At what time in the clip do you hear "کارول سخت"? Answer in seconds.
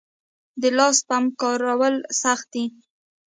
1.41-2.47